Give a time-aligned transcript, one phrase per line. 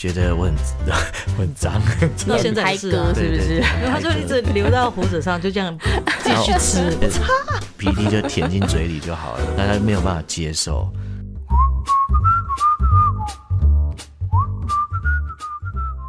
[0.00, 0.54] 觉得我很
[1.36, 1.74] 我很脏，
[2.26, 5.76] 到现在是啊，对不对然后他就一直流到胡子上，就这样
[6.24, 6.96] 继续吃。
[7.76, 10.90] 鼻涕就舔进嘴里就好了，但他没有办法接受。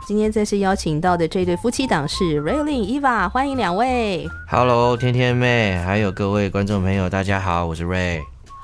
[0.07, 4.25] 今天再次邀请到的这对夫妻档是 Raylin、Eva，欢迎两位。
[4.47, 8.21] Hello，天天妹，还有各位观众朋友，大家好，我是 Ray。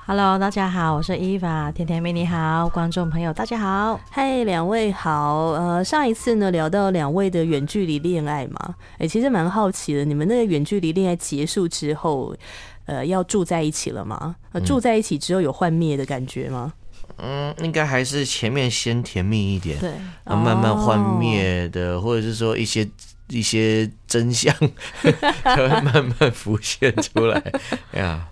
[0.09, 3.99] Hello，大家好，我是 Eva，甜甜妹你好，观众朋友大家好。
[4.09, 5.47] 嗨，两位好。
[5.47, 12.33] 呃，上一次呢聊到两位的远距离恋爱嘛，哎、其实蛮好奇的，你们那个远距离恋爱结束之后，
[12.85, 14.37] 呃，要住在一起了吗？
[14.53, 16.71] 呃，住在一起之后有幻灭的感觉吗？
[17.17, 19.91] 嗯，应该还是前面先甜蜜一点，对，
[20.23, 22.87] 啊，慢慢幻灭的，或者是说一些
[23.27, 24.55] 一些真相
[25.43, 27.43] 才会慢慢浮现出来。
[27.91, 28.25] 哎 呀，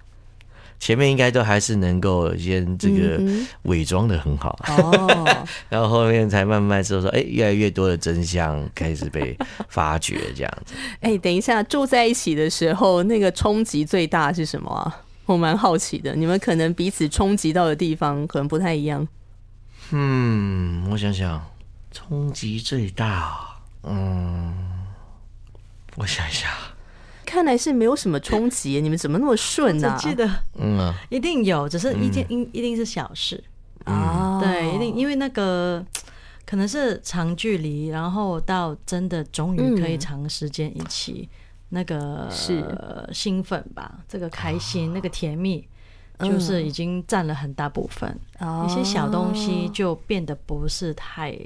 [0.86, 9.36] 前面应该都还是能够先这个嗯伪装的很好，哦， 然后后面才慢慢说说，哎、越来越多的真相开始被
[9.68, 10.76] 发掘，这样子。
[11.00, 15.02] 哎、等一下，住在一起的时候，那个冲击最大是什么啊？
[15.26, 19.08] 我蛮好奇的，你们可能彼此冲击到的地方可能不太一样。
[19.90, 21.44] 嗯，我想想，
[21.92, 23.40] 冲击最大，
[23.82, 24.54] 嗯，
[25.96, 26.50] 我想一下，
[27.36, 29.98] 看来是没有什么冲击， 你们怎么那么顺呢、啊？
[30.00, 30.26] 记得
[30.58, 33.44] 嗯啊，一定有，只是一件一一定是小事。
[33.84, 35.84] 啊，对，一定因为那个
[36.48, 41.28] 可能是长距离，然后到真的终于可以嗯长时间一起，
[41.70, 42.62] 那个是。
[42.62, 45.68] 呃兴奋吧，这个开心，那个甜蜜。
[46.18, 51.38] 嗯就是已经占了很大部分，哦一些小东西就变得不是太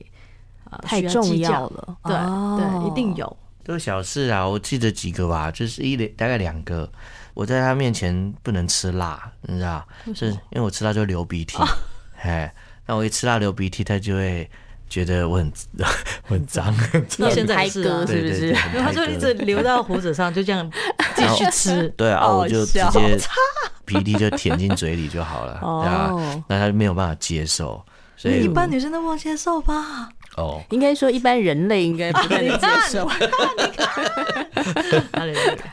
[0.69, 1.97] 呃太重要了。
[2.03, 2.55] 对、哦。
[2.55, 3.35] 对，一定有。
[3.69, 6.91] 都是小事啊，我记得几个吧，就是一大概两个。
[7.35, 11.55] 我在他面前不能吃辣，你知道，是因为我吃辣就会流鼻涕，
[12.19, 12.51] 哎，
[12.87, 14.49] 那我一吃辣流鼻涕，他就会
[14.89, 15.53] 觉得我很
[16.29, 16.75] 我很脏，
[17.19, 18.53] 到现在是啊是不是？
[18.53, 19.33] 他就一直。
[19.45, 20.67] 流到胡子上，就这样
[21.15, 21.87] 继续吃。
[21.95, 23.15] 对啊，我就直笑接
[23.85, 27.85] 鼻涕就舔进嘴里就好了，哦对啊，那他没有办法接受，
[28.17, 30.09] 所以一般女生都不能接受吧？
[30.37, 33.07] 哦，应该说一般人类应该不太能接受。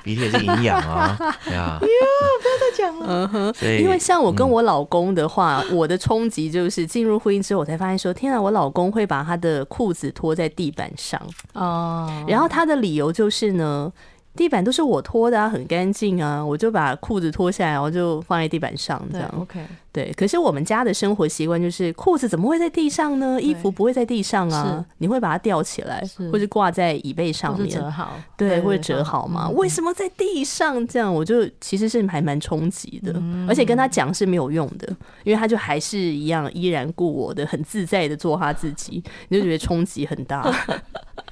[0.02, 3.06] 鼻涕也是营养啊， 对啊，再讲了？
[3.08, 11.20] 嗯哼，因为像我跟我老公的话，我的冲击就是进入婚姻之后，我才发现说，天啊，我老公会把他的裤子拖在地板上，
[11.54, 13.92] 哦，然后他的理由就是呢。
[14.36, 19.28] 地板都是我拖的啊，很干净啊，我就把裤子脱下来，然后就放在地板上这样。
[19.40, 19.60] ，OK，
[19.90, 23.40] 对，可是我们家的生活习惯就是裤子怎么会在地上呢？
[23.40, 29.48] 衣服不会在地上啊，你会把它吊起来，是或者挂在椅背上面，折好，对，或者折好嘛？
[29.48, 31.12] 嗯为什么在地上这样？
[31.12, 34.86] 我就其实是还蛮冲击的，嗯而且跟他讲是没有用的，
[35.24, 40.44] 因为他就还是一样依然顾我的，很自在的做他自己，你就觉得冲击很大。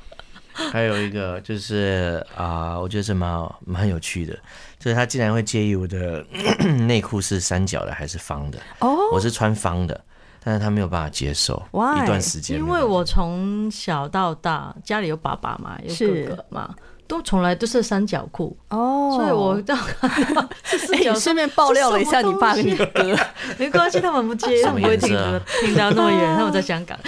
[0.73, 4.35] 还有一个就是啊、我觉得是蛮好蛮有趣的，
[4.79, 6.25] 就是他竟然会介意我的
[6.87, 10.01] 内裤是三角的还是方的，哦，我是穿方的，
[10.43, 12.03] 但是他没有办法接受 Why？
[12.03, 16.75] 一段时间因为我从小到大家里有爸爸嘛，有哥哥嘛，
[17.15, 19.77] 都从来都是三角裤，哦，所以我到
[20.65, 23.17] 是四角哎，顺便爆料了一下你爸跟你 哥，
[23.57, 26.99] 没关系，他们不介意，他们不会听颜色啊听到那么远，他们在香港。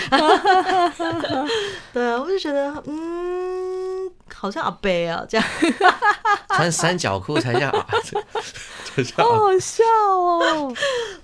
[1.92, 5.46] 对啊，我就觉得，嗯，好像阿贝啊，这样。
[6.50, 10.72] 穿三角裤才叫啊，这就叫好好笑哦。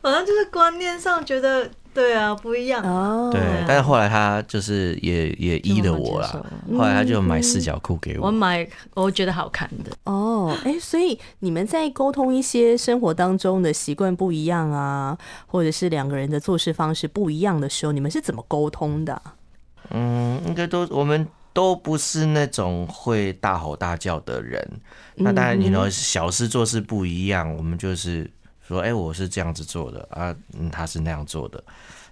[0.00, 2.82] 反正就是观念上觉得，对啊，不一样。
[2.82, 8.26] 哦，对，但是后来他就是也也依了我就慢慢啦接，后来他就买四角裤给我。
[8.26, 15.16] 我买我觉得好看的，哦，哎，所以你们在沟通一些生活当中的习惯不一样啊，
[15.47, 19.34] 或者是两个人的做事方式不一样的时候，你们是怎么沟通的啊？
[19.91, 24.66] 嗯，应该都我们都不是那种会大吼大叫的人。
[25.16, 28.31] 那当然，你呢小事做事不一样，我们就是
[28.66, 30.34] 说，哎、我是这样子做的啊，
[30.70, 31.62] 他是那样做的。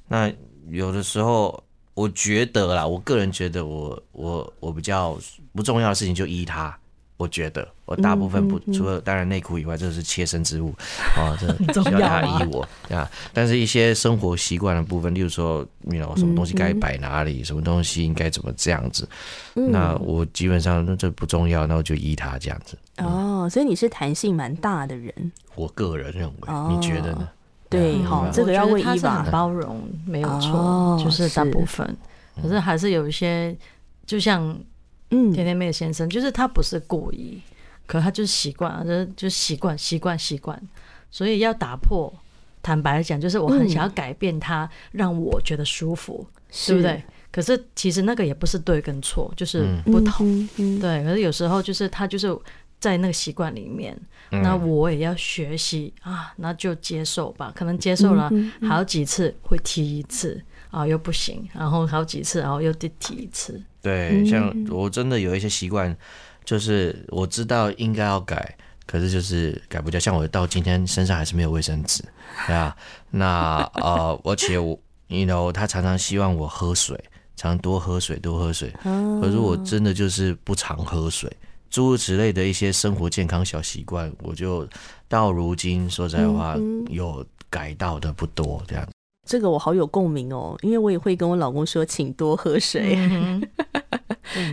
[0.08, 0.32] 那
[0.68, 1.62] 有的时候，
[1.94, 5.18] 我觉得啦，我个人觉得我，我我比较
[5.54, 6.76] 不重要的事情就依他。
[7.20, 10.74] 我觉得我大部分不、嗯除了当然内裤以外，这是切身之物
[11.14, 13.06] 啊，这 重需要他依我啊。
[13.34, 19.06] 但是一些生活习惯的部分，例如说，你 know 什么东西该摆哪里，什么东西应该怎么这样子，
[19.54, 22.78] 嗯那我基本上那这不重要，那我就依他这样子。
[22.96, 25.12] 哦，所以你是弹性蛮大的人，
[25.54, 27.28] 我个人认为，哦你觉得呢？
[27.68, 29.30] 对，嗯好、嗯这个要问伊我觉得他是很娃。
[29.30, 31.96] 包容，没有错，哦就是大部分。
[32.42, 33.54] 可是还是有一些，
[34.06, 34.58] 就像
[35.10, 37.40] 嗯甜甜妹的先生，就是他不是故意，
[37.86, 40.60] 可他就是习惯了，就是就是习惯习惯习惯，
[41.10, 42.12] 所以要打破。
[42.62, 46.26] 坦白讲，就是我很嗯想要改变他，让我觉得舒服，
[46.66, 47.02] 对不对？
[47.32, 50.46] 可是其实那个也不是对跟错，就是嗯不同。
[50.78, 52.28] 对，可是有时候就是他就是
[52.78, 53.98] 在那个习惯里面，
[54.30, 57.50] 嗯那我也要学习啊，那就接受吧。
[57.56, 60.38] 可能接受了嗯好几次会踢一次
[60.70, 63.60] 啊，又不行，然后好几次，然后又得提一次。
[63.82, 65.96] 对，像我真的有一些习惯，
[66.44, 68.56] 就是我知道应该要改，
[68.86, 69.98] 可是就是改不掉。
[69.98, 72.04] 像我到今天身上还是没有卫生纸，
[72.46, 72.76] 对啊。
[73.10, 74.78] 那呃，而且我
[75.08, 77.02] ，you know，他常常希望我喝水，
[77.34, 78.72] 常多喝水，多喝水。
[78.82, 81.28] 可是我真的就是不常喝水，
[81.70, 84.68] 诸如此类的一些生活健康小习惯，我就
[85.08, 86.54] 到如今说实在话，
[86.88, 88.86] 有改到的不多，这样。
[89.26, 92.98] 这个我好有共鸣哦，因为我也会跟我老公说，请多喝水。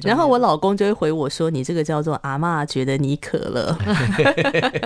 [0.04, 3.78] 然后我老公就会回我说：“你这个叫做阿嬷觉得你渴了。”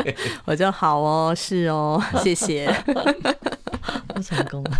[0.45, 2.73] 我就好哦，是哦，谢谢。
[4.13, 4.71] 不成功了，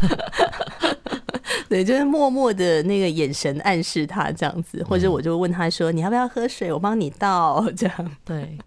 [1.70, 6.72] 对，就是默默的那个眼神暗示他这样子，或者我就问他说：“你要不要喝水？
[6.72, 8.12] 我帮你倒。”这样。
[8.26, 8.58] 对，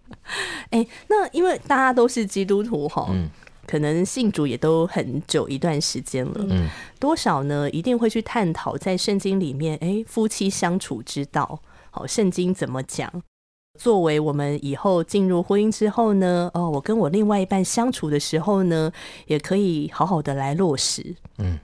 [0.71, 3.29] 哎，那因为大家都是基督徒哈，嗯
[3.67, 6.69] 可能信主也都很久一段时间了，嗯
[6.99, 7.69] 多少呢？
[7.71, 11.59] 一定会去探讨在圣经里面，哎，夫妻相处之道，
[11.91, 13.11] 好，圣经怎么讲？
[13.77, 18.91] 作为我们以后进入婚姻之后呢，哦，我跟我另外一半相处的时候呢，
[19.27, 21.59] 也可以好好的来落实，嗯，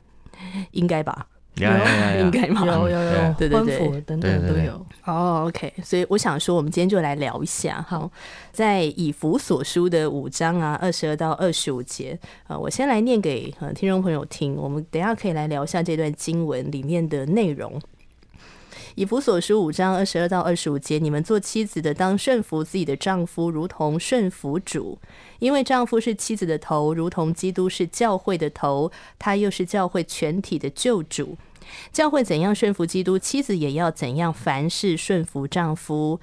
[0.72, 1.28] 应该吧？
[1.56, 2.66] 呀呀呀呀应该吗？
[2.66, 4.86] 有有有婚对对对服等对对对等都有。
[5.06, 8.10] 哦，OK，所以我想说，我们今天就来聊一下哈，
[8.52, 12.18] 在以弗所书的五章啊，二十二到二十五节，
[12.48, 17.80] 呃，我先来念给呃听众朋友听，我们等一下可以来聊一下这段经文里面的内容。
[18.96, 25.00] 以弗所书五章二十二到二十五节，你们做妻子的当顺服自己的丈夫，如同顺服主，
[25.40, 31.38] 因为丈夫是妻子的头，如同基督是教会的头，他又是教会全体的救主。
[31.94, 36.20] 教会怎样顺服基督，妻子也要怎样凡事顺服丈夫。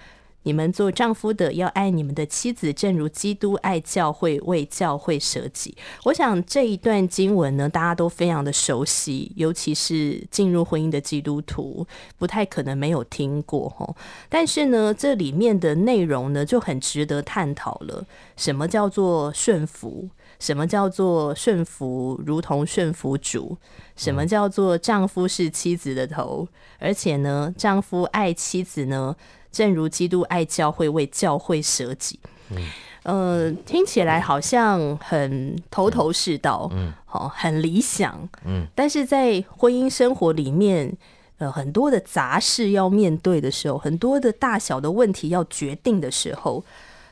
[0.48, 5.76] 你们做丈夫的要爱你们的妻子，正如基督爱教会，为教会舍己。
[6.04, 11.86] 我想这一段经文呢，大家都非常的熟悉，尤其是进入婚姻的基督徒，
[12.16, 13.94] 不太可能没有听过哈。
[14.30, 18.06] 但是呢，这里面的内容呢，就很值得探讨了。
[18.34, 20.08] 什么叫做顺服？
[20.38, 22.18] 什么叫做顺服？
[22.24, 23.58] 如同顺服主？
[23.96, 26.48] 什么叫做丈夫是妻子的头？
[26.78, 29.14] 而且呢，丈夫爱妻子呢，
[29.58, 32.20] 正如基督爱教会，为教会舍己。
[33.02, 40.96] 呃，听起来好像很头头是道，嗯，好，很理想，嗯，但是在婚姻生活里面，
[41.38, 46.64] 呃，很多的杂事要面对的时候，很多的大小的问题要决定的时候，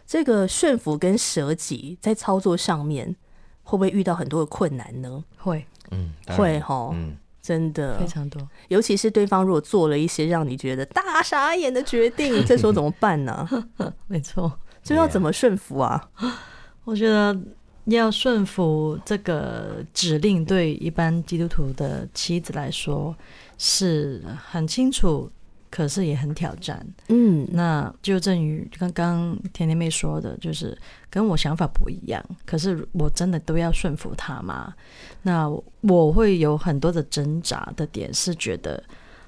[0.07, 3.17] 这个顺服跟舍己在操作上面，
[3.65, 5.25] 会不会遇到很多的困难呢？
[5.39, 5.67] 会。
[5.91, 7.17] 嗯，会哈，嗯，
[7.47, 8.43] 真的非，常多。
[8.67, 13.49] 尤其是对方如果做了一些让你觉得大傻眼的决定， 这时候怎么办呢？
[14.09, 14.53] 没错，
[14.83, 16.11] 就要怎么顺服啊？
[16.83, 17.37] 我觉得
[17.85, 23.15] 要顺服这个指令，对一般基督徒的妻子来说
[23.59, 24.21] 是
[24.51, 25.31] 很清楚，
[25.71, 26.87] 可是也很挑战。
[27.09, 30.77] 嗯，那就正于刚刚甜甜妹说的，就是
[31.11, 34.75] 跟我想法不一样，可是我真的都要顺服他吗？
[35.23, 35.49] 那
[35.81, 38.83] 我会有很多的挣扎的点，是觉得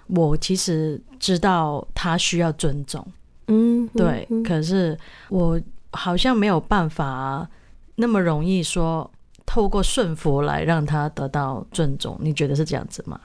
[0.06, 3.06] 我其实知道他需要尊重，
[3.48, 4.96] 嗯，对，嗯可是
[5.28, 5.60] 我
[5.92, 7.48] 好像没有办法
[7.96, 9.10] 那么容易说
[9.44, 12.16] 透过顺服来让他得到尊重。
[12.20, 13.20] 你觉得是这样子吗？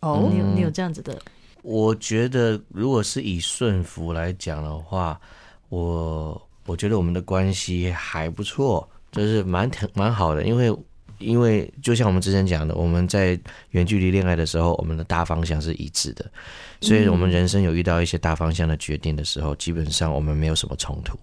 [0.00, 1.16] 哦，你有你有这样子的？
[1.62, 5.20] 我觉得如果是以顺服来讲的话，
[5.68, 10.74] 我我觉得我们的关系还不错，就是蛮挺蛮好的，因为
[11.18, 13.38] 因为就像我们之前讲的，我们在
[13.70, 16.30] 远距离恋爱的时候，我们的大方向是一致的，
[16.80, 21.18] 所以我们人生有遇到一些大方向的决定的时候，基本上我们没有什么冲突。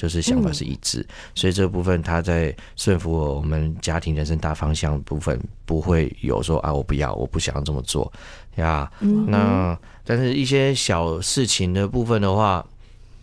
[0.00, 8.10] 就是想法是一致，所以这部分他在顺服我我们家庭人生大方向部分不会有说啊我不要我不想要这么做
[8.56, 8.90] 呀。
[9.26, 12.64] 那但是一些小事情的部分的话，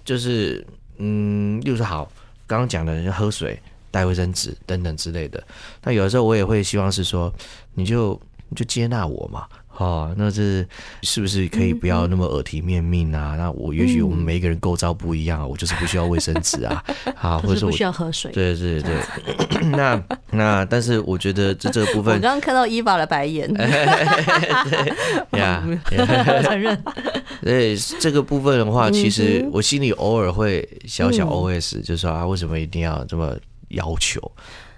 [0.06, 0.64] 就是
[0.98, 2.08] 嗯，例如说好
[2.46, 5.44] 刚刚讲的人喝水、带卫生纸等等之类的。
[5.82, 7.34] 那有的时候我也会希望是说，
[7.74, 9.48] 你就你就接纳我嘛。
[9.78, 10.66] 哦，那这
[11.04, 13.36] 是不是可以不要那么耳提面命啊？
[13.38, 16.84] 那我也许我们每一个人构造不一样啊，我就是不需要卫生纸啊，
[17.22, 18.32] 啊，或者说我需要喝水。
[18.32, 18.96] 对对对，
[19.70, 23.48] 那那但是我觉得这这个部分我分刚刚看到伊娃的白眼，
[25.38, 25.64] 呀，
[26.44, 26.76] 承认，
[27.42, 33.38] 对这个部分的话，其实嗯我心里偶尔会小小嗯 OS，就是说啊，为什么一定要这么
[33.70, 34.20] 要求？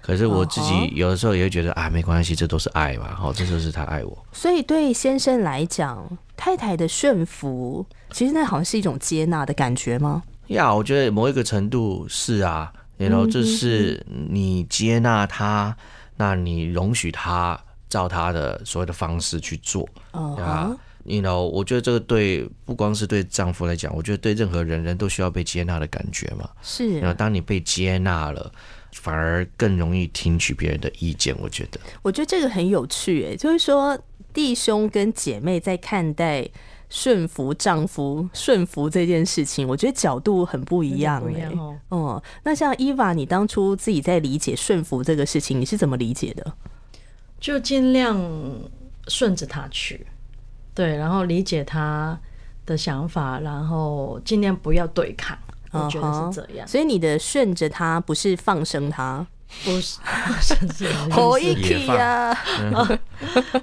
[0.02, 4.26] 可是我自哦己有的时候也会觉得啊，没关系，这都是爱嘛，好，这就是他爱我。
[4.32, 10.22] 所以对先生来讲，太太的顺服，其实那好像是一种接纳的感觉吗？
[10.48, 15.76] 呀我觉得某一个程度是啊，然后就是你接纳他，
[16.16, 20.78] 那你容许他照他的所谓的方式去做嗯呀哼，。
[21.04, 26.48] you know，我觉得这个对不光是对丈夫来讲，我觉得对任何人人都需要被接纳的感觉嘛。
[26.62, 28.52] 是然后，当你被接纳了，
[28.92, 31.34] 反而更容易听取别人的意见。
[31.40, 33.98] 我觉得，我觉得这个很有趣，诶，就是说
[34.32, 36.48] 弟兄跟姐妹在看待
[36.88, 41.48] 顺服丈夫、顺服这件事情，我觉得角度很不一样，诶。
[41.88, 46.52] 哦，那像伊娃，你当初自己在理解顺服这个事情，你是怎么理解的？
[47.38, 48.20] 就尽量
[49.08, 50.06] 顺着他去，
[50.74, 52.20] 对，然后理解他
[52.66, 55.38] 的想法，然后尽量不要对抗。
[55.72, 59.26] 我觉得是这样，所以你的顺着他，不是放生他，
[59.64, 59.98] 不是，
[60.40, 62.36] 甚至好意思一起呀！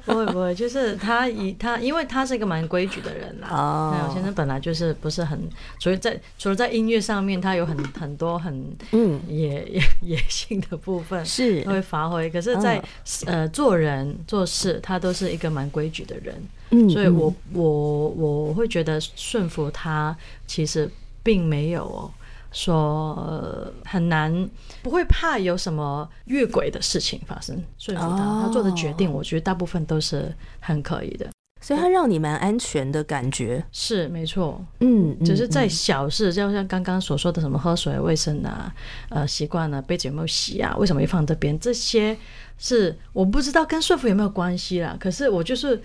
[0.05, 3.47] 不会不会，就是他以他，因为他是一个蛮规矩的人啦。
[3.49, 5.39] 哦那我先生本来就是不是很，
[5.79, 12.29] 所以在除了在音乐上面，他有很很多很嗯，野野野性的部分，是他会发挥。
[12.29, 12.81] 可是在，
[13.25, 16.35] 呃做人做事，他都是一个蛮规矩的人，
[16.71, 20.89] 嗯所以我我我会觉得顺服他，其实
[21.27, 22.09] 并没有
[22.53, 24.49] 说、呃很难，
[24.81, 27.61] 不会怕有什么越轨的事情发生。
[27.77, 31.27] 说服他，哦他做的决定，我觉得大部分都是很可以的。
[31.59, 33.61] 所以他让你蛮安全的感觉。
[33.73, 38.73] 是没错，嗯，只是在嗯小事，就像刚刚所说的什么喝水、卫生啊、
[39.09, 42.15] 呃习惯啊、杯子有没有洗啊，为什么会放这边，这些
[42.57, 44.95] 是我不知道跟说服有没有关系啦。
[44.97, 45.81] 可是我就是，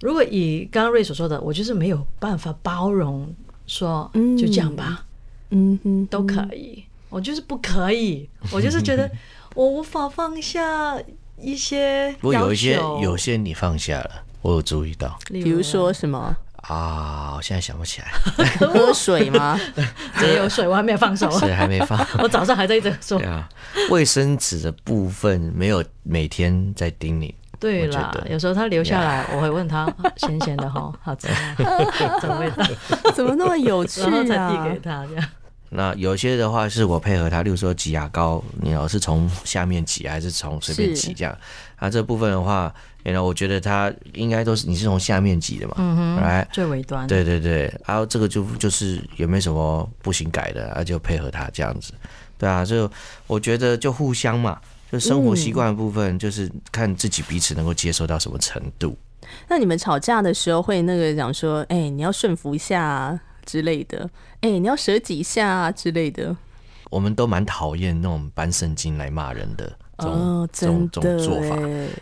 [0.00, 3.28] 如果以刚刚瑞所说的，我就是没有办法包容，
[3.66, 4.36] 说嗯。
[4.36, 5.04] 就这样吧，
[5.50, 9.10] 嗯哼，都可以，我就是不可以，我就是觉得
[9.54, 10.96] 我无法放下
[11.40, 14.10] 一些不过有一些有些你放下了，
[14.42, 15.18] 我有注意到。
[15.28, 16.36] 比如说什么？
[16.68, 18.10] 啊，我现在想不起来，
[18.58, 19.56] 喝水吗？
[20.20, 21.96] 也有水，我还没有放手，水还没放。
[22.18, 23.18] 我早上还在一直说。
[23.20, 23.28] 对。
[23.28, 23.48] 啊，
[23.90, 27.32] 卫生纸的部分没有每天在叮咛。
[27.58, 29.86] 对啦有时候他留下来，我会问他
[30.18, 31.56] 咸咸的哈， 好吃吗？
[32.20, 32.64] 怎么味道？
[33.14, 34.70] 怎么那么有趣然后再啊递？
[34.74, 35.24] 给他这样。
[35.68, 41.36] 那有些的话是我配合他，例如说挤牙膏，你要是从下面挤还是从随便挤这样。
[41.74, 42.72] 啊，这部分的话，
[43.02, 47.04] 然后我觉得他应该都是你是从下面挤的嘛，嗯哼，来，最尾端。
[47.08, 51.92] 对对对，然后这个就就是有没有什么不行改的，啊就配合他这样子，
[52.38, 52.90] 对啊，就
[53.26, 54.58] 我觉得就互相嘛，
[54.90, 58.96] 就生活习惯的部分，就是看自己彼此能够接受到什么程度。
[59.48, 64.08] 那你们吵架的时候会那个讲说，哎、你要顺服一下、啊、之类的，
[64.40, 66.36] 哎、你要舍己一下、啊、之类的。
[66.90, 71.56] 我们都蛮讨厌那种搬圣经来骂人的这种、哦，这种这种做法。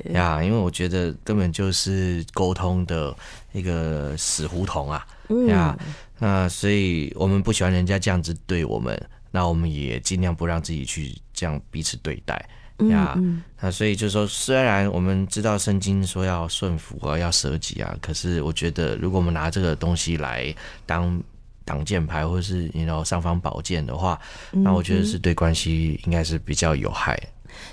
[0.05, 3.17] 哎呀，因为我觉得根本就是沟通的
[3.53, 5.75] 一个死胡同啊嗯呀，
[6.19, 8.95] 那所以我们不喜欢人家这样子对我们，
[9.31, 12.47] 那我们也尽量不让自己去这样彼此对待
[12.79, 13.15] 呀。
[13.17, 20.55] 嗯那所以就是说，虽然我们知道圣经说要顺服啊，要舍己啊，可是我觉得如果我们拿这个东西来
[20.85, 21.19] 当
[21.65, 27.19] 挡箭牌，或者是你 you know 尚方宝剑的话，那我觉得是对关系应该是比较有害。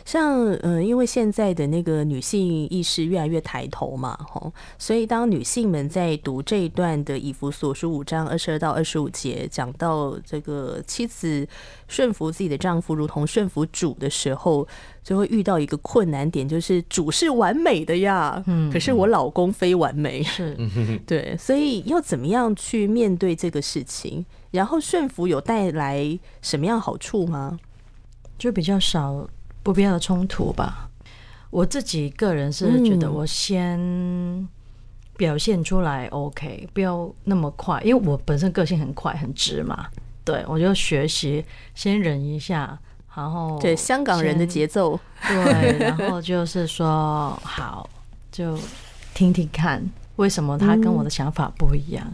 [0.05, 11.47] 像嗯、呃因为现在的那个女性意识越来越抬头嘛，吼，所以当女性们在读这一段的以弗所书五章二十二到二十五节，讲到这个妻子
[11.87, 14.67] 顺服自己的丈夫，如同顺服主的时候，
[15.03, 20.57] 就会遇到一个困难点，就是主是完美的呀，嗯，可是我老公非完美，是，
[21.07, 24.25] 对，所以要怎么样去面对这个事情？
[24.51, 27.57] 然后顺服有带来什么样好处吗？
[28.37, 29.29] 就比较少
[29.63, 30.89] 不必要的冲突吧。
[31.49, 34.49] 我自己个人是觉得，嗯我先
[35.17, 39.87] 表现出来 OK，不要那么快，因为我本身个性很快很直嘛。
[40.23, 41.43] 对，我就学习
[41.75, 42.79] 先忍一下，
[43.15, 47.89] 然后对，香港人的节奏，对，然后就是说好，
[48.31, 48.57] 就
[49.13, 49.83] 听听看
[50.15, 52.05] 为什么他跟我的想法不一样，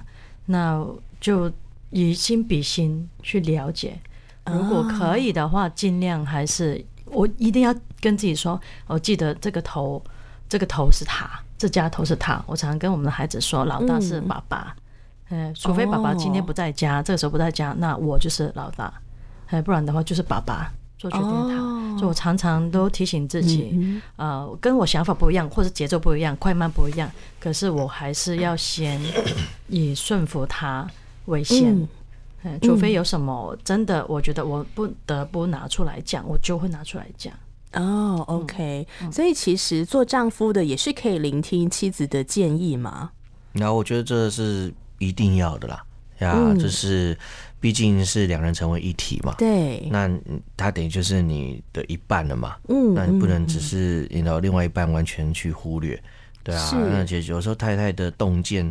[0.46, 0.84] 那
[1.20, 1.52] 就
[1.92, 4.00] 以心比心去了解。
[4.46, 10.02] 如果可以的话，尽量还是我一定要跟自己说，我记得这个头，
[10.48, 12.44] 这个头是他，这家头是他。
[12.46, 14.76] 我常常跟我们的孩子说，老大是爸爸，
[15.30, 18.94] 嗯，除非爸爸今天不在家，这个时候不在家，那我就是老大，
[19.48, 21.98] 哎，不然的话就是爸爸做决定的他。
[21.98, 27.10] 所以我常常都提醒自己，呃，跟我想法不一样，或者节奏不一样，快慢不一样，
[27.40, 29.02] 可是我还是要先
[29.68, 30.88] 以顺服他
[31.26, 31.76] 为先。
[31.76, 31.88] 嗯
[32.54, 37.34] 嗯，除非有什么真的，我觉得我不得不拿出来讲，我就会拿出来讲。
[37.74, 43.12] 哦，OK，所以其实做丈夫的也是可以聆听妻子的建议嘛。
[43.52, 45.84] 然后我觉得这是一定要的啦，
[46.20, 46.58] 呀，嗯。
[46.58, 47.18] 就是
[47.60, 56.02] 毕竟是两人成为一体嘛，对，那嗯他等于就是你的一半了嘛，嗯那你不能嗯只是引导另外一半完全去忽略，
[56.44, 58.66] 对啊是，那其实有时候太太的洞见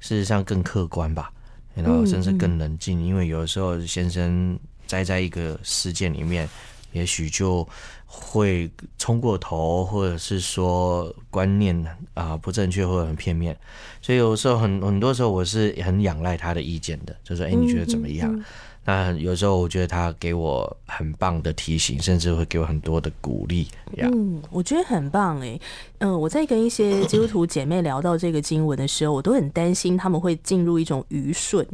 [0.00, 1.32] 事实上更客观吧，
[1.74, 6.48] 然后嗯甚至更冷静，因为有的时候先生栽在一个事件里面，
[6.92, 7.66] 也许就
[8.06, 13.56] 会冲过头，或者是说观念啊、不正确或者很片面，
[14.02, 18.44] 所以有时候很很多时候我是很仰赖他的意见的，就说哎、你觉得怎么样？
[18.84, 24.08] 那有时候我觉得他给我很棒的提醒，甚至会给我很多的鼓励呀。
[24.12, 25.58] 嗯，我觉得很棒哎。
[25.98, 31.66] 嗯、我在跟一些基督徒姐妹聊到这个经文的时候，我都很担心他们会进入一种愚顺。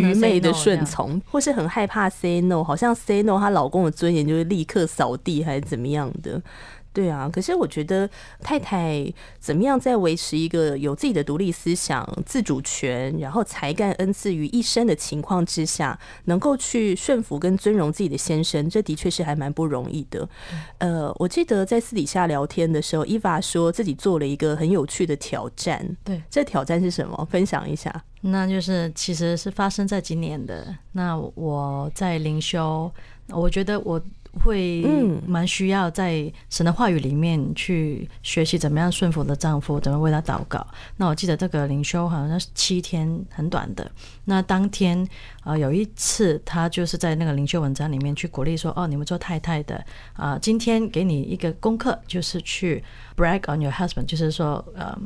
[0.00, 6.42] 愚昧的顺从，或是很害怕 say no，好像 say no，她老公的尊严就会立刻扫地，还是怎么样的？
[6.96, 8.08] 对啊，可是我觉得
[8.40, 20.26] 太太怎么样在维持一个有自己的独立思想、自主权，然后才干恩赐于一身的情况之下，能够去顺服跟尊荣自己的先生，这的确是还蛮不容易的。
[20.78, 27.28] 呃，我记得在私底下聊天的时候，伊娃说自己做了一个很有趣的挑战，对，这挑战是什么？
[27.30, 28.02] 分享一下。
[28.22, 30.74] 那就是其实是发生在今年的。
[30.92, 32.90] 那我在灵修，
[33.28, 34.00] 我觉得我
[34.44, 40.66] 会嗯蛮需要在神的话语里面去学习怎么样顺服我的丈夫，怎么为他祷告。
[40.96, 43.90] 那我记得这个灵修好像是七天，很短的。
[44.24, 45.06] 那当天
[45.44, 52.82] 呃有一次，他就是在那个灵修文章里面去鼓励说：“哦，你们做太太的啊、今天给你一个功课，就是去
[53.16, 54.96] brag on your husband，就是说呃。”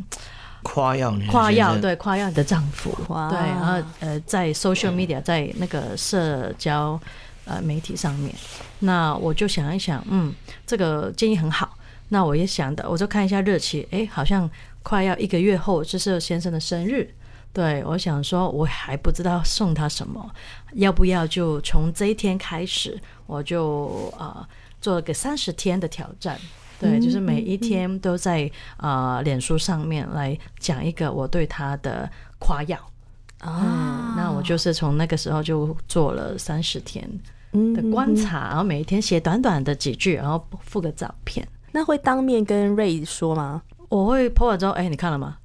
[0.62, 7.00] 夸耀你夸耀对夸耀你的丈夫，哇对，然后呃，在 social media，在那个社交
[7.50, 8.34] 呃媒体上面，
[8.78, 10.32] 那我就想一想，嗯，
[10.64, 11.76] 这个建议很好。
[12.12, 14.48] 那我也想的，我就看一下日期，诶，好像
[14.82, 17.12] 快要一个月后这是先生的生日。
[17.52, 20.28] 对，我想说，我还不知道送他什么，
[20.74, 24.46] 要不要就从这一天开始，我就呃
[24.80, 26.38] 做了个三十天的挑战。
[26.78, 32.78] 对，就是每一天都在呃脸书上面来讲一个我对他的夸耀。
[33.42, 37.08] 嗯，那我就是从那个时候就做了三十天
[37.52, 41.46] 的观察，然后每一天写短短的几句，然后附个照片。
[41.72, 43.62] 那会当面跟瑞说吗？
[43.88, 45.36] 我会 po 完之后，哎、你看了吗？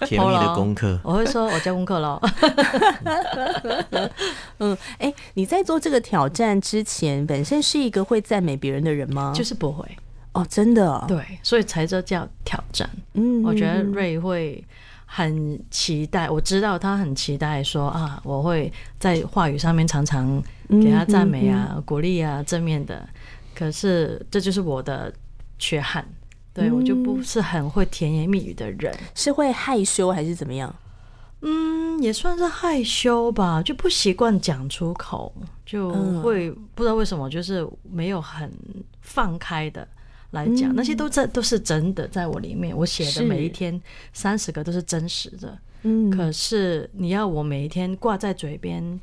[0.00, 1.00] 甜蜜的功课。
[1.02, 2.20] 我会说我交功课喽。
[4.58, 9.32] 嗯，哎、你在做这个挑战之前，本身是一个会赞美别人的人吗？
[9.34, 9.84] 就是不会，
[10.32, 12.88] 哦，真的哦，对，所以才这叫挑战。
[13.14, 14.62] 嗯我觉得嗯瑞会
[15.10, 23.08] 很期待，我知道他很期待说啊，我会在话语上面常常给他赞美啊、鼓励啊、正面的。
[23.54, 25.10] 可是这就是我的
[25.58, 26.06] 缺憾，
[26.52, 28.94] 对我就不是很会甜言蜜语的人。
[29.14, 30.72] 是会害羞还是怎么样？
[31.40, 35.32] 嗯，也算是害羞吧，就不习惯讲出口，
[35.64, 38.52] 就嗯会不知道为什么，就是没有很
[39.00, 39.88] 放开的
[40.30, 43.80] 来讲，那些都在都是真的，在我里面，我写的每一天
[44.12, 45.58] 三十个都是真实的。
[45.82, 49.00] 嗯可是你要我每一天挂在嘴边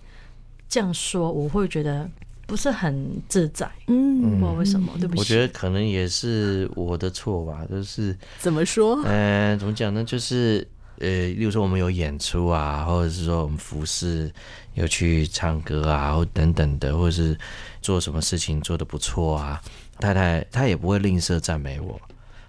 [0.67, 2.07] 这样说，我会觉得
[2.45, 5.19] 不是很自在，嗯，不知道为什么，对不起。
[5.19, 9.01] 我觉得可能也是我的错吧，就是，怎么说？
[9.03, 10.03] 呃，怎么讲呢？
[10.03, 10.67] 就是，
[10.99, 14.29] 呃，例如说我们有演出啊，或者是说我们服饰
[14.73, 17.37] 有去唱歌啊，或等等的，或者是
[17.81, 19.61] 做什么事情做得不错啊，
[19.99, 21.99] 太太她也不会吝啬赞美我，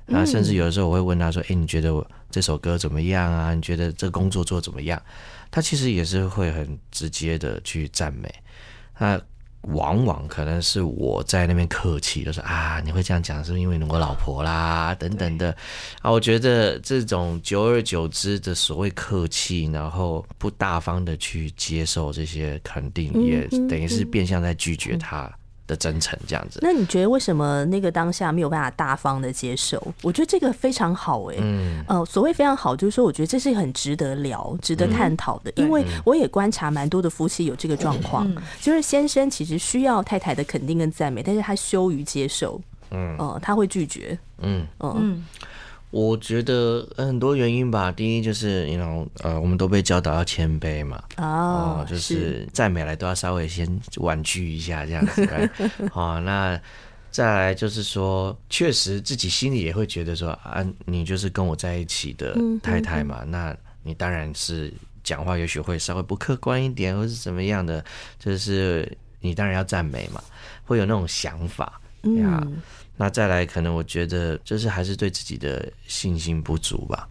[0.06, 3.54] 然后甚至有的时候我会问她说：“诶，你觉得我这首歌怎么样啊？
[3.54, 5.00] 你觉得这工作做怎么样？”
[5.50, 8.32] 她其实也是会很直接的去赞美，
[8.98, 9.20] 那。
[9.72, 15.50] 往往可能是我在那边客气，就说啊，你会这样讲是不是因为我老婆啦，等等的
[16.02, 16.09] 啊。
[16.09, 25.28] 我觉得这种久而久之的所谓客气，然后不大方的去接受这些肯定，也等于是变相在拒绝他
[25.66, 26.61] 的真诚，这样子。
[26.62, 29.83] 那你觉得为什么那个当下没有办法大方的接受？
[30.02, 35.64] 我觉得这个非常好哎、嗯，呃，所谓非常好，就是说，我觉得这是很值得聊、值得探讨的，对。
[35.64, 45.24] 因为我也观察蛮多的夫妻有这个状况，嗯就是先生其实需要太太的肯定跟赞美，但是他羞于接受，嗯呃，他会拒绝，嗯，嗯嗯，
[45.96, 47.90] 我觉得很多原因吧。
[47.90, 51.24] 第一就是，you know，呃，我们都被教导要谦卑嘛，啊，
[51.80, 55.50] 哦，就是赞美来都要稍微先婉拒一下这样子。
[55.90, 56.61] 好、 那
[57.11, 67.85] 再来就是说，确实自己心里也会觉得说啊，你就是跟我在一起的太太嘛，那你当然是讲话也许会稍微不客观一点，或是怎么样的，
[68.18, 68.90] 就是。
[69.18, 70.22] 你当然要赞美嘛，
[70.64, 72.40] 会有那种想法呀。
[72.44, 72.62] 嗯
[72.96, 77.09] 那再来，可能我觉得就是还是对自己的信心不足吧。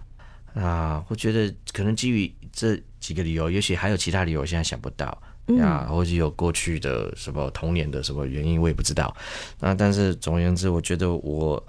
[0.53, 9.15] 啊，我觉得可能基于这几个理由，也许还有其他理由，我现在想不到嗯呀，或者有过去的什么童年的什么原因，我也不知道。
[9.59, 11.61] 那但是总而言之，我觉得我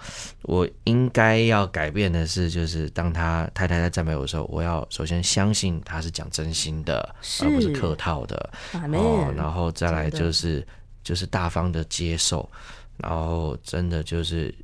[0.43, 8.51] 我应该要改变的是，就是当他太太在赞美我的时候，我要首先相信他是讲真心的，而不是是客套的。
[8.73, 10.67] 哦，然后再来就是
[11.03, 12.49] 就是大方的接受，
[12.99, 14.55] 然后真的就是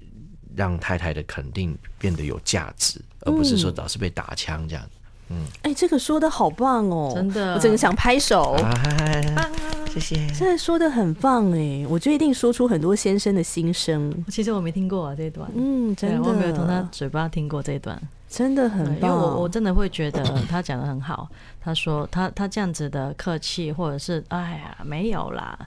[0.55, 4.85] 让太太的肯定变得有价值，而不是说老是被打枪这样。
[5.31, 8.53] 嗯哎、这个说的好棒哦，真的我整个想拍手。
[8.53, 9.51] 啊，
[9.89, 10.17] 谢谢。
[10.35, 14.13] 现在说的很棒哎，我觉得一定说出很多先生的心声。
[14.29, 19.17] 其实我没听过啊这一段，嗯，真的，对我没有从他嘴巴听过这一段，真的对因为很棒。
[19.17, 21.27] 我我真的会觉得他讲的很好。
[21.59, 25.59] 他说他他这样子的客气，或者是哎呀没有啦，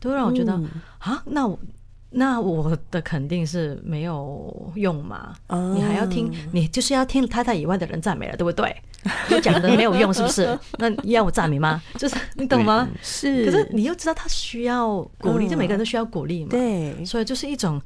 [0.00, 1.58] 都会让我觉得嗯啊，那我
[2.14, 5.34] 那我的肯定是没有用嘛。
[5.48, 8.74] 哦你还要听，你就是要听太太以外的人赞美了，对不对？
[9.28, 10.58] 就讲的没有用，是不是？
[10.78, 11.82] 那要我赞美吗？
[11.98, 12.88] 就是你懂吗？
[13.02, 16.50] 是，可是你又知道他需要鼓励，嗯就每个人都需要鼓励嘛。
[16.50, 17.80] 对，所以就是一种，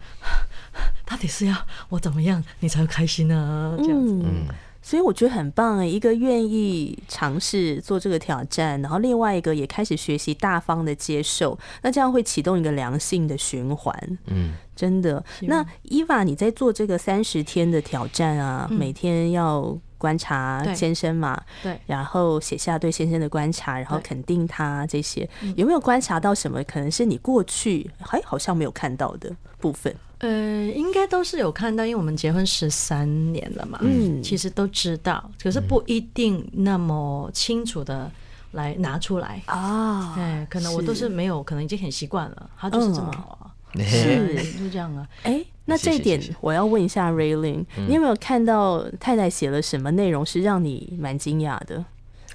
[1.04, 1.56] 到底是要
[1.88, 3.74] 我怎么样你才会开心呢？
[3.78, 4.46] 这样子，嗯，
[4.88, 14.18] 所以我觉得很棒哎，一个愿意尝试做这个挑战，然后另外一个也开始学习大方的接受，那这样会启动一个良性的循环。
[14.28, 15.22] 嗯，真的。
[15.42, 29.94] 那伊娃，你在做这个三十天的挑战啊，嗯每天要观察先生嘛，对，然后写下对先生的观察，然后肯定他这些，嗯有没有观察到什么可能是你过去还好像没有看到的部分？
[30.18, 38.10] 呃，应该都是有看到，因为我们结婚十三年了嘛，嗯其实都知道，可是不一定那么清楚的
[38.52, 39.40] 来拿出来。
[39.46, 43.54] 啊哎，可能我都是没有，可能已经很习惯了，他就是这么好啊，
[43.84, 45.06] 是 对就这样啊。
[45.22, 51.84] 哎，那这一点我要问一下 Raylin，、你有没有看到太太写了什么内容是让你蛮惊讶的？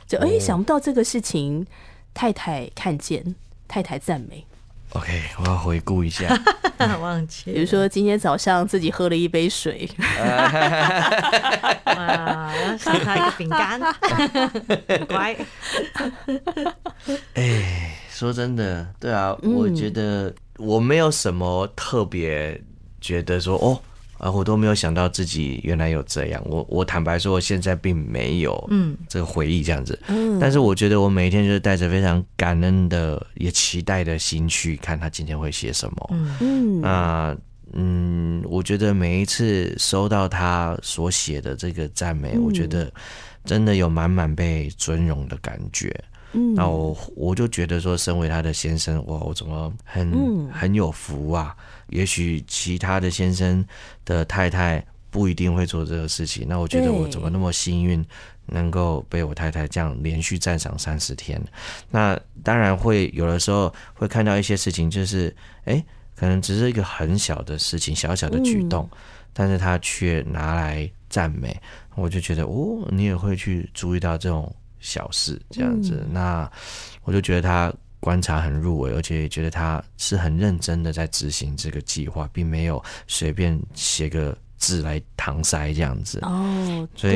[0.07, 1.65] 就哎、哦想不到这个事情
[2.13, 3.35] 太太看见，
[3.67, 4.45] 太太赞美。
[4.93, 6.27] OK，我要回顾一下。
[7.01, 9.89] 忘记，比如说今天早上自己喝了一杯水，
[11.85, 13.79] 哇，要送他一个饼干，
[14.87, 15.35] 很 乖。
[17.33, 22.61] 哎，说真的，对啊，嗯我觉得我没有什么特别
[22.99, 23.79] 觉得说哦。
[24.23, 26.41] 啊，我都没有想到自己原来有这样。
[26.45, 29.99] 我我坦白说，我现在并没有嗯这个回忆这样子。
[30.07, 36.09] 嗯但是我觉得我每一天就是带着非常感恩的，也期待的心去看他今天会写什么。
[36.11, 37.37] 嗯嗯那
[37.73, 42.89] 嗯，我觉得每一次收到他所写的这个赞美，嗯我觉得
[43.43, 45.93] 真的有满满被尊荣的感觉。
[46.33, 51.55] 嗯那我我就觉得说，身为他的先生，哇，我怎么很、嗯很有福啊？
[51.89, 53.63] 也许其他的先生
[54.03, 58.03] 的太太不一定会做这个事情，那我觉得我怎么那么幸运，
[58.47, 61.39] 能够被我太太这样连续赞赏三十天？
[61.91, 68.89] 那当然会有的时候会看到一些事情，就是哎、诶可能只是一个很小的事情，小小的举动，
[69.33, 71.55] 但是他却拿来赞美，
[71.95, 74.51] 我就觉得哦，你也会去注意到这种
[74.83, 76.47] 小事，这样子，那
[77.03, 86.19] 我就觉得他观察很入微，而且也觉得他是很认真的在执行这个计划，并没有随便写个字来搪塞这样子。
[86.21, 87.15] 哦，所以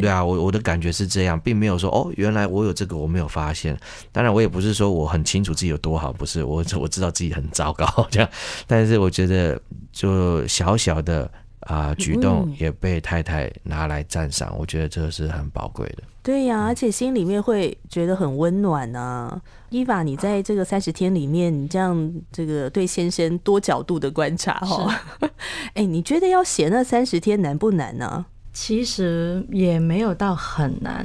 [0.00, 3.78] 对啊，我我的感觉是这样，并没有说哦，原来我有这个我没有发现。
[4.10, 8.28] 当然，我也不是说我很清楚自己有多好，不是我我知道自己很糟糕这样。
[8.66, 9.60] 但是我觉得
[9.92, 11.30] 就小小的
[11.66, 12.56] 啊、举动嗯。
[12.58, 16.02] 也被太太拿来赞赏，我觉得这个是很宝贵的。
[16.22, 25.00] 对呀、而且心里面会觉得很温暖呐、伊娃，你在这个三十天里面，你这样这个对先生多角度的观察哈，
[25.74, 31.04] 哎、你觉得要写那三十天难不难呢、其实也没有到很难，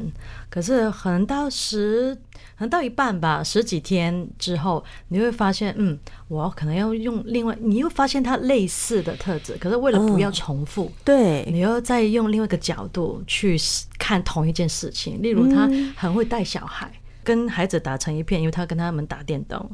[0.51, 2.15] 可是可能到十，
[2.57, 13.55] 可能到一半吧，十几天之后，你会发现，嗯，我可能要用另外，你又发现它类似的特质，可是为了不要重复，对，你又再用另外一个角度去
[13.99, 15.21] 看同一件事情。
[15.21, 16.91] 例如，他很会带小孩，
[17.23, 19.69] 跟孩子打成一片，因为他跟他们打电动。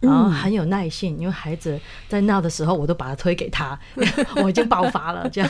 [0.00, 3.78] 然后很有耐性，因为孩子在闹的时候，我都把他推给他，
[4.42, 5.48] 我已经爆发了，这样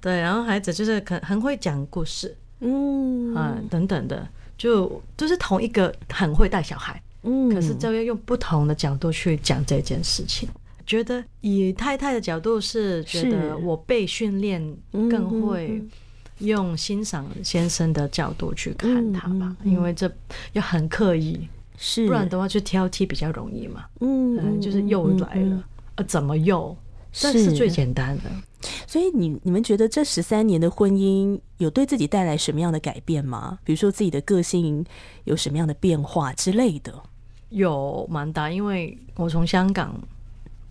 [0.00, 0.20] 对。
[0.20, 10.48] 然后孩子就是很很会讲故事嗯啊、等等的，就就是同一个很会带小孩，嗯可是就要用不同的角度去讲这件事情。
[10.86, 14.62] 觉得以太太的角度是觉得我被训练
[14.92, 15.82] 嗯更会
[16.38, 20.10] 用欣赏先生的角度去看他吧，因为这
[20.52, 23.86] 要很刻意，是，不然的话就挑剔比较容易嘛。
[24.00, 25.64] 嗯嗯，就是又来了，嗯
[25.96, 26.76] 呃，怎么又？
[27.12, 28.24] 这是最简单的。
[28.86, 33.58] 所以你你们觉得这十三年的婚姻有对自己带来什么样的改变吗？
[33.64, 34.84] 比如说自己的个性
[35.24, 36.92] 有什么样的变化之类的？
[37.50, 39.94] 有蛮大，因为我从香港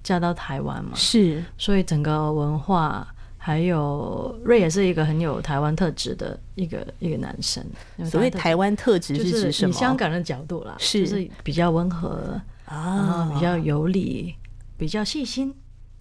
[0.03, 7.65] 嫁到台湾嘛，是，所以整个文化还有瑞也是一个很有台湾特质的一个一个男生。
[8.05, 9.69] 所谓台湾特质是指什么？
[9.69, 14.35] 以香港的角度啦，是就是比较温和啊，比较有理，
[14.77, 15.53] 比较细心。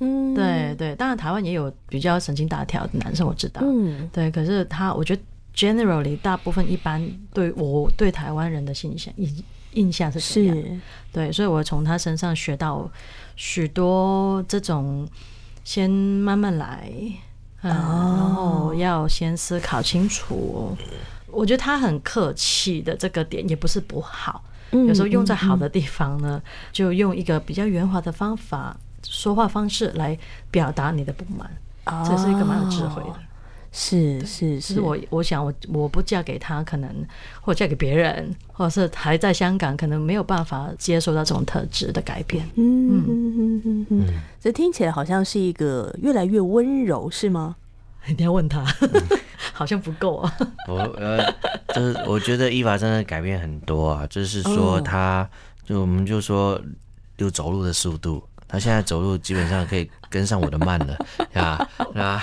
[0.04, 3.62] 嗯，对对，当然台湾也有比较神经大条的男生，我知道。
[3.64, 5.22] 嗯，对，可是他，我觉得
[5.54, 7.00] generally 大部分一般
[7.32, 10.56] 对我对台湾人的印象印印象是这样。
[10.56, 10.80] 是，
[11.12, 12.90] 对，所以我从他身上学到
[13.36, 15.08] 许多这种
[15.62, 16.90] 先慢慢来，
[17.62, 20.76] 嗯，然后要先思考清楚。
[21.28, 28.76] 我觉得他很客气的这个点也不是不好，有时候用在好的地方呢，就用一个比较圆滑的方法。
[29.04, 30.18] 说话方式来
[30.50, 31.50] 表达你的不满，
[32.08, 33.16] 这是一个蛮有智慧的。
[33.74, 36.90] 是是是，我我想我我不嫁给他，可能
[37.40, 42.46] 或嫁给别人，或者是还在香港，可能没有办法接受到这种特质的改变。
[42.56, 44.04] 嗯嗯嗯嗯嗯，
[44.38, 47.56] 这听起来好像是一个越来越温柔，是吗？
[48.18, 48.62] 你要问他，
[49.54, 50.36] 好像不够啊。
[50.68, 51.24] 我呃，
[51.74, 55.26] 就是我觉得伊娃真的改变很多啊，就是说他，
[55.64, 56.60] 就我们就说
[57.16, 58.22] 就走路的速度。
[58.52, 62.22] 他现在走路基本上可以跟上我的慢了，呀啊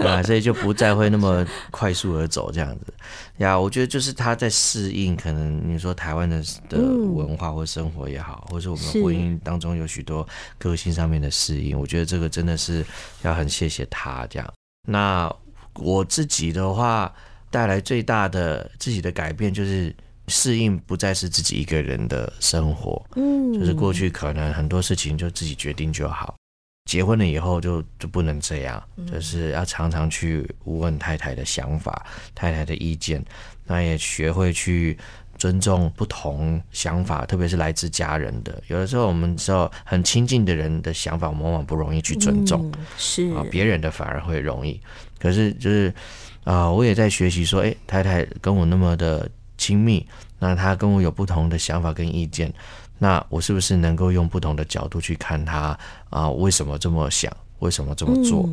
[0.00, 2.92] 啊，所以就不再会那么快速而走这样子
[3.36, 3.56] 呀。
[3.56, 10.26] 我觉得就是他在适应，可能你说台湾的的文化或生活也好，或者我们婚姻当中有许多
[10.58, 12.84] 个性上面的适应，我觉得这个真的是
[13.22, 14.52] 要很谢谢他这样。
[14.88, 15.32] 那
[15.74, 17.14] 我自己的话，
[17.52, 19.94] 带来最大的自己的改变就是。
[20.30, 26.34] 适应不再是自己一个人的生活，嗯，就是过去可能很多事情就自己决定就好，
[26.90, 33.22] 结婚了以后就就不能这样，就是要常常去问太太的想法、太太的意见，
[33.66, 34.96] 那也学会去
[35.36, 38.62] 尊重不同想法，特别是来自家人的。
[38.68, 44.80] 有的时候我们知道很亲近的人的想法，往往不容易去尊重，是啊，别人的反而会容易。
[45.18, 45.92] 可是就是
[46.44, 49.28] 啊，我也在学习说，哎，太太跟我那么的。
[49.60, 50.06] 亲密，
[50.38, 52.50] 那他跟我有不同的想法跟意见，
[52.98, 56.30] 那我是不是能够用不同的角度去看他啊？
[56.30, 57.30] 为什么这么想？
[57.58, 58.48] 为什么这么做？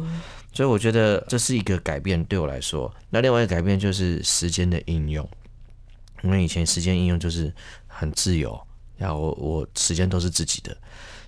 [0.51, 2.93] 所以我觉得这是一个改变对我来说。
[3.09, 5.25] 那另外一个改变就是时间的应用，
[6.23, 7.53] 因为以前时间应用就是
[7.87, 8.59] 很自由，
[8.97, 10.75] 然后我我时间都是自己的，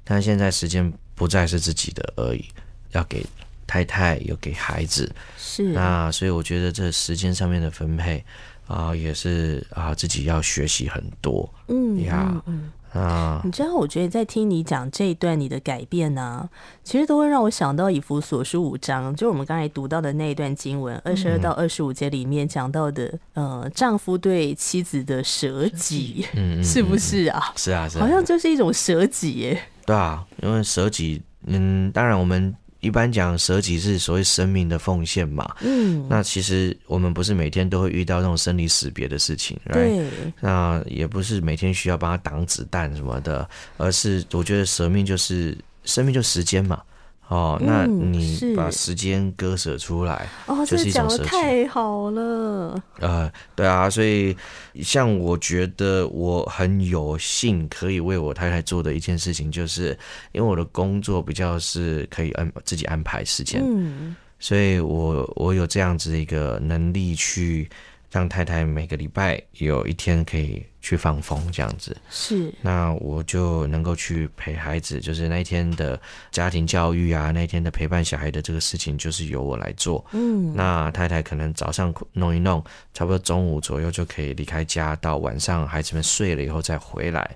[0.04, 2.44] 但现在时间不再是自己的而已，
[2.92, 3.26] 要给
[3.65, 8.26] 太太，有给孩子，是那所以我觉得这时间上面的分配。
[8.69, 16.47] 啊，也是啊，自己要学习很多，嗯呀，嗯啊，你知道，我觉得在听你讲这一段你的改变呢，
[16.84, 27.51] 其实都会让我想到以弗所书五章，就我们刚才读到的那一段经文，二十二到二十五节里面讲到的，呃，丈夫对妻子的舍己，嗯， 是不是啊？
[27.55, 29.60] 是啊，是，好像就是一种舍己耶。
[29.84, 32.55] 对啊，因为舍己，嗯，当然我们。
[32.80, 40.02] 一般讲舍己是所谓生命的奉献嘛，嗯，那其实我们不是每天都会遇到那种生离死别的事情，对，
[40.39, 46.82] 那也不是每天需要帮他挡子弹什么的，而是我觉得舍命就是生命就时间嘛。
[47.30, 52.84] 哦，那你把时间割舍出来，哦，这讲的太好了。
[53.00, 54.36] 呃，对啊，所以
[54.82, 59.98] 像我觉得我很有幸可以为我太太做的一件事情，就是
[60.32, 67.70] 因为我的工作比较是可以安自己安排时间，嗯，所以我我有这样子的一个能力去。
[68.12, 72.54] 让太太每个礼拜有一天可以去放风，这样子是。
[72.62, 76.00] 那我就能够去陪孩子，就是那一天的
[76.32, 80.04] 家庭教育啊，那一天的陪伴小孩的这个事情，就是由我来做。
[80.13, 80.54] 嗯。
[80.56, 82.63] 那太太可能早上弄一弄，
[82.94, 87.36] 差不多中午左右就可以离开家，到晚上孩子们睡了以后再回来。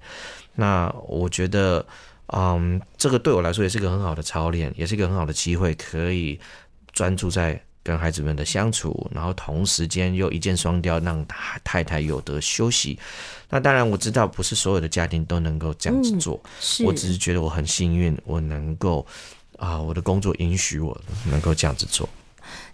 [0.56, 1.86] 那我觉得，
[2.27, 6.39] 嗯，这个对我来说也是一个很好的操练，也是一个很好的机会，可以
[6.91, 7.62] 专注在。
[7.83, 11.25] 跟孩子们的相处，然后同时间又一箭双雕，让
[11.63, 12.97] 太太有得休息。
[13.49, 16.41] 那当然我知道，不是所有的家庭都能够这样子做。
[16.85, 19.05] 我只是觉得我很幸运，我能够
[19.57, 20.97] 啊，我的工作允许我
[21.29, 22.07] 能够这样子做。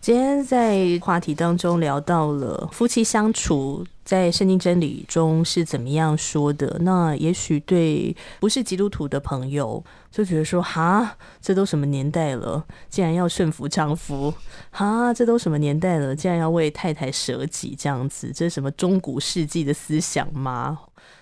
[0.01, 6.77] 今天在话题当中聊到了夫妻相处，在圣经真理中是怎么样说的？
[6.79, 14.33] 那也许对不是基督徒的朋友就觉得说：“哈，这都什么年代了，竟然要顺服丈夫？
[14.71, 17.75] 哈，这都什么年代了，竟然要为太太舍己？
[17.77, 20.79] 这样子，这是什么中古世纪的思想吗？”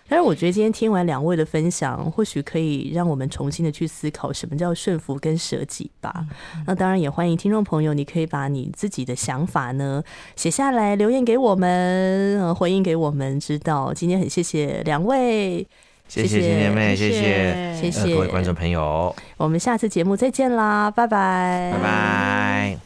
[0.10, 6.26] 但是我觉得今天听完两位的分享，或许可以让我们重新的去思考什么叫顺服跟舍己吧。
[6.65, 10.02] 那当然也欢迎听众朋友，你可以把你自己的想法呢
[10.36, 13.93] 写下来，留言给我们，呃，回应给我们知道。
[13.93, 15.67] 今天很谢谢两位，
[16.08, 22.78] 谢谢姐姐妹，谢谢谢谢呃各位观众朋友，我们下次节目再见啦，拜拜，拜拜。